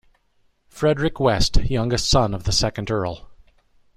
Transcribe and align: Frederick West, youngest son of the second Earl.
Frederick 0.67 1.19
West, 1.19 1.57
youngest 1.57 2.09
son 2.09 2.33
of 2.33 2.45
the 2.45 2.51
second 2.51 2.89
Earl. 2.89 3.29